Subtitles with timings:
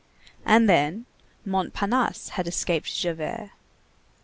[0.47, 1.05] And then,
[1.45, 3.51] Montparnasse had escaped Javert.